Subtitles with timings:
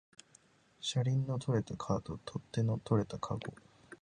[0.79, 3.53] 車輪の取れたカート、取っ手の取れたかご